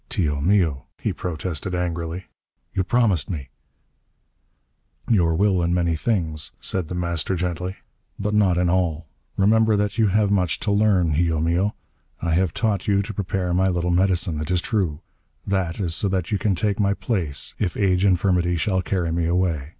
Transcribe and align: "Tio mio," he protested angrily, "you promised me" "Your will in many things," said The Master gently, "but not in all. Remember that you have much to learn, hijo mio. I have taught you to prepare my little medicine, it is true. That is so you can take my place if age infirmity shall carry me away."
"Tio 0.09 0.41
mio," 0.41 0.87
he 0.99 1.13
protested 1.13 1.75
angrily, 1.75 2.25
"you 2.73 2.83
promised 2.83 3.29
me" 3.29 3.49
"Your 5.15 5.35
will 5.35 5.61
in 5.61 5.75
many 5.75 5.95
things," 5.95 6.49
said 6.59 6.87
The 6.87 6.95
Master 6.95 7.35
gently, 7.35 7.75
"but 8.17 8.33
not 8.33 8.57
in 8.57 8.67
all. 8.67 9.05
Remember 9.37 9.75
that 9.77 9.99
you 9.99 10.07
have 10.07 10.31
much 10.31 10.59
to 10.61 10.71
learn, 10.71 11.13
hijo 11.13 11.39
mio. 11.39 11.75
I 12.19 12.33
have 12.33 12.51
taught 12.51 12.87
you 12.87 13.03
to 13.03 13.13
prepare 13.13 13.53
my 13.53 13.67
little 13.67 13.91
medicine, 13.91 14.41
it 14.41 14.49
is 14.49 14.59
true. 14.59 15.01
That 15.45 15.79
is 15.79 15.93
so 15.93 16.09
you 16.29 16.39
can 16.39 16.55
take 16.55 16.79
my 16.79 16.95
place 16.95 17.53
if 17.59 17.77
age 17.77 18.03
infirmity 18.03 18.55
shall 18.55 18.81
carry 18.81 19.11
me 19.11 19.27
away." 19.27 19.69